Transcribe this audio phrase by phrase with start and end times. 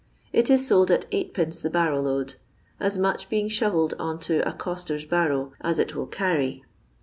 [0.33, 2.33] It is sold at Sd» the barrow load;
[2.79, 6.65] as much being •hovelled on to a eoster^i barrow "as it will cany."